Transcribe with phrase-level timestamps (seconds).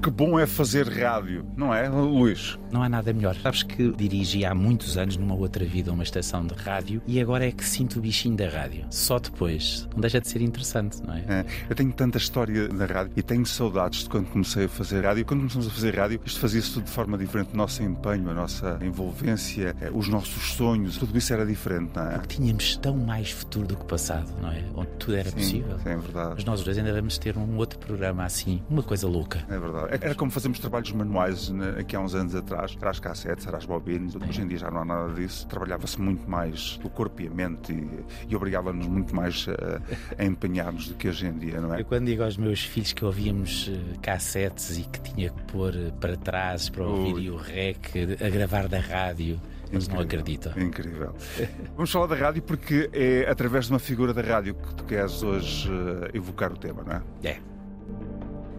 [0.00, 2.58] que bom é fazer rádio, não é, Luís?
[2.72, 3.36] Não há nada melhor.
[3.36, 7.46] Sabes que dirigi há muitos anos numa outra vida uma estação de rádio e agora
[7.46, 8.86] é que sinto o bichinho da rádio.
[8.88, 9.86] Só depois.
[9.92, 11.24] Não deixa de ser interessante, não é?
[11.28, 15.04] é eu tenho tanta história na rádio e tenho saudades de quando comecei a fazer
[15.04, 15.24] rádio.
[15.26, 17.50] Quando começamos a fazer rádio, isto fazia-se tudo de forma diferente.
[17.52, 22.06] O nosso empenho, a nossa envolvência, eh, os nossos sonhos, tudo isso era diferente, não
[22.06, 22.12] é?
[22.12, 24.64] Porque tínhamos tão mais futuro do que passado, não é?
[24.74, 25.78] Onde tudo era sim, possível.
[25.78, 26.32] Sim, é verdade.
[26.36, 29.44] Mas nós dois ainda vamos ter um outro programa assim, uma coisa louca.
[29.48, 29.89] É verdade.
[29.90, 33.56] Era como fazemos trabalhos manuais né, aqui há uns anos atrás, era as cassetes, era
[33.56, 34.14] as bobines.
[34.14, 35.48] Hoje em dia já não há nada disso.
[35.48, 40.24] Trabalhava-se muito mais o corpo e a mente e, e obrigava-nos muito mais a, a
[40.24, 41.80] empenhar-nos do que hoje em dia, não é?
[41.80, 45.74] Eu quando digo aos meus filhos que ouvíamos eh, cassetes e que tinha que pôr
[45.74, 47.22] eh, para trás para ouvir Ui.
[47.22, 47.90] e o rec
[48.24, 49.40] a gravar da rádio.
[49.72, 50.52] Eles não acreditam.
[50.56, 51.14] Incrível.
[51.76, 55.22] Vamos falar da rádio porque é através de uma figura da rádio que tu queres
[55.22, 57.02] hoje uh, evocar o tema, não é?
[57.30, 57.49] É.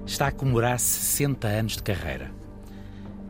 [0.05, 2.31] Está a comemorar 60 anos de carreira.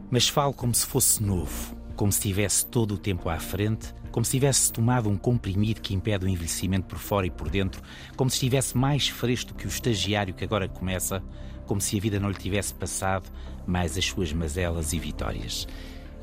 [0.09, 4.25] Mas falo como se fosse novo, como se tivesse todo o tempo à frente, como
[4.25, 7.81] se tivesse tomado um comprimido que impede o envelhecimento por fora e por dentro,
[8.15, 11.21] como se estivesse mais fresco que o estagiário que agora começa,
[11.65, 13.29] como se a vida não lhe tivesse passado
[13.65, 15.67] mais as suas mazelas e vitórias.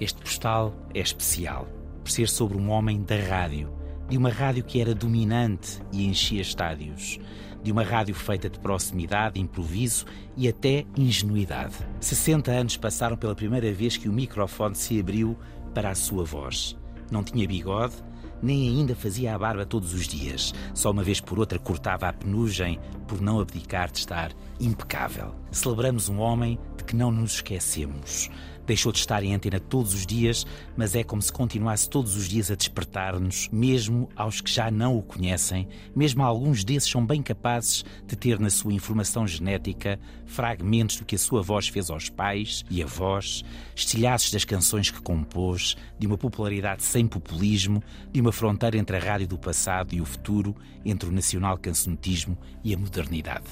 [0.01, 1.69] Este postal é especial
[2.03, 3.71] por ser sobre um homem da rádio,
[4.09, 7.19] de uma rádio que era dominante e enchia estádios,
[7.63, 10.07] de uma rádio feita de proximidade, improviso
[10.37, 11.75] e até ingenuidade.
[12.01, 15.37] 60 anos passaram pela primeira vez que o microfone se abriu
[15.75, 16.77] para a sua voz.
[17.11, 17.95] Não tinha bigode,
[18.43, 20.55] nem ainda fazia a barba todos os dias.
[20.73, 25.35] Só uma vez por outra cortava a penugem por não abdicar de estar impecável.
[25.51, 28.31] Celebramos um homem de que não nos esquecemos.
[28.69, 32.29] Deixou de estar em antena todos os dias, mas é como se continuasse todos os
[32.29, 37.23] dias a despertar-nos, mesmo aos que já não o conhecem, mesmo alguns desses são bem
[37.23, 42.11] capazes de ter na sua informação genética fragmentos do que a sua voz fez aos
[42.11, 43.43] pais e avós,
[43.75, 49.01] estilhaços das canções que compôs, de uma popularidade sem populismo, de uma fronteira entre a
[49.01, 53.47] rádio do passado e o futuro, entre o nacional cancionetismo e a modernidade.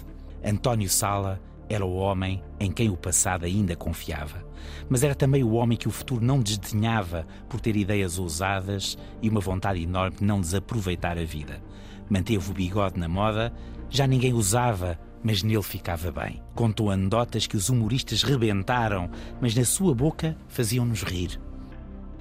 [0.45, 4.45] António Sala era o homem em quem o passado ainda confiava,
[4.89, 9.29] mas era também o homem que o futuro não desdenhava por ter ideias ousadas e
[9.29, 11.63] uma vontade enorme de não desaproveitar a vida.
[12.09, 13.53] Manteve o bigode na moda,
[13.91, 16.41] já ninguém usava, mas nele ficava bem.
[16.55, 19.11] Contou anedotas que os humoristas rebentaram,
[19.41, 21.41] mas na sua boca faziam-nos rir.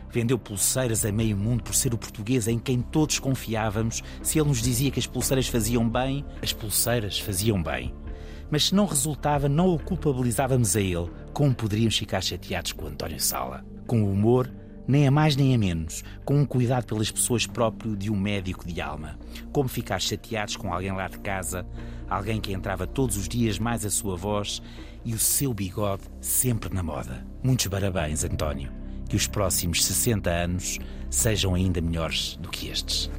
[0.10, 4.02] Vendeu pulseiras a meio mundo por ser o português em quem todos confiávamos.
[4.24, 7.94] Se ele nos dizia que as pulseiras faziam bem, as pulseiras faziam bem
[8.50, 11.10] mas se não resultava, não o culpabilizávamos a ele.
[11.34, 13.66] Como poderíamos ficar chateados com António Sala?
[13.88, 14.52] Com o humor,
[14.88, 18.66] nem a mais nem a menos, com um cuidado pelas pessoas próprio de um médico
[18.66, 19.18] de alma.
[19.52, 21.66] Como ficar chateados com alguém lá de casa,
[22.10, 24.62] alguém que entrava todos os dias mais a sua voz
[25.04, 27.26] e o seu bigode sempre na moda.
[27.44, 28.72] Muitos parabéns, António.
[29.08, 30.80] Que os próximos 60 anos
[31.10, 33.10] sejam ainda melhores do que estes.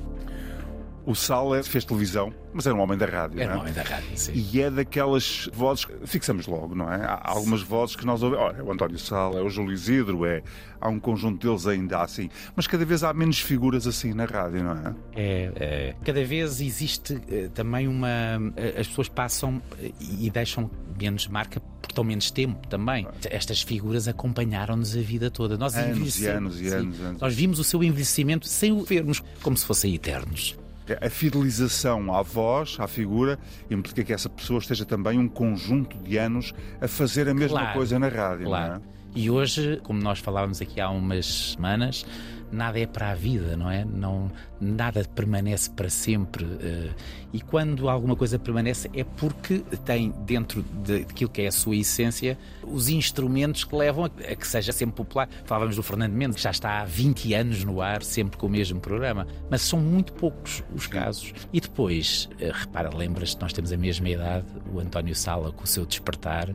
[1.07, 3.41] O Sala fez televisão, mas era um homem da rádio.
[3.41, 3.61] Era um é?
[3.61, 4.33] homem da rádio, sim.
[4.35, 6.97] E é daquelas vozes que fixamos logo, não é?
[6.97, 8.45] Há algumas vozes que nós ouvimos.
[8.45, 10.43] Olha, é o António Sala, é o Júlio Isidro, é...
[10.81, 12.29] há um conjunto deles ainda assim.
[12.57, 14.95] Mas cada vez há menos figuras assim na rádio, não é?
[15.15, 15.95] É, é.
[16.05, 18.09] cada vez existe eh, também uma.
[18.57, 20.69] Eh, as pessoas passam eh, e deixam
[21.01, 23.07] menos marca porque estão menos tempo também.
[23.31, 25.57] Estas figuras acompanharam-nos a vida toda.
[25.57, 27.21] Nós anos e anos e anos, anos.
[27.21, 30.57] Nós vimos o seu envelhecimento sem o vermos, como se fossem eternos
[31.01, 33.39] a fidelização à voz, à figura,
[33.71, 37.75] implica que essa pessoa esteja também um conjunto de anos a fazer a mesma claro,
[37.75, 38.47] coisa na rádio.
[38.47, 38.75] Claro.
[38.75, 38.97] É?
[39.17, 42.05] E hoje, como nós falávamos aqui há umas semanas,
[42.53, 43.83] nada é para a vida, não é?
[43.83, 46.45] Não, nada permanece para sempre.
[46.61, 46.91] Eh,
[47.33, 52.37] e quando alguma coisa permanece é porque tem dentro daquilo que é a sua essência
[52.63, 55.31] os instrumentos que levam a que seja sempre popular.
[55.47, 58.51] Falávamos do Fernando Mendes, que já está há 20 anos no ar, sempre com o
[58.51, 59.27] mesmo programa.
[59.51, 61.33] Mas são muito poucos os casos.
[61.55, 65.67] E depois, eh, repara, lembras-te, nós temos a mesma idade, o António Sala com o
[65.67, 66.55] seu despertar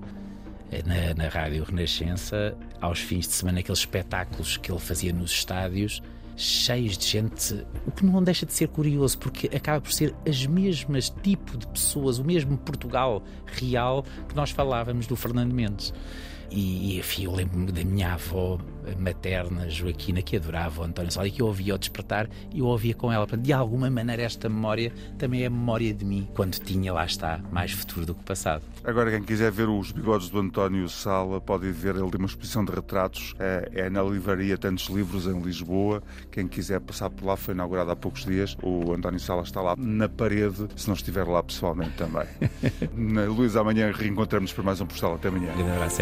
[0.86, 6.02] na, na Rádio Renascença, aos fins de semana, aqueles espetáculos que ele fazia nos estádios,
[6.38, 10.46] cheios de gente, o que não deixa de ser curioso, porque acaba por ser as
[10.46, 15.94] mesmas tipo de pessoas, o mesmo Portugal real que nós falávamos do Fernando Mendes.
[16.52, 18.60] E, enfim, eu lembro-me da minha avó
[18.98, 22.66] materna, Joaquina, que adorava o António Sala e que eu ouvia ao despertar e eu
[22.66, 23.26] ouvia com ela.
[23.26, 27.72] De alguma maneira, esta memória também é memória de mim, quando tinha, lá está, mais
[27.72, 28.64] futuro do que passado.
[28.84, 32.66] Agora, quem quiser ver os bigodes do António Sala, pode ver, ele tem uma exposição
[32.66, 36.02] de retratos, é, é na livraria Tantos Livros, em Lisboa.
[36.32, 38.58] Quem quiser passar por lá, foi inaugurado há poucos dias.
[38.62, 42.28] O António Sala está lá na parede, se não estiver lá pessoalmente também.
[43.30, 45.16] Luís, amanhã reencontramos para mais um postal.
[45.16, 45.52] Até amanhã.
[45.54, 46.02] Um grande abraço,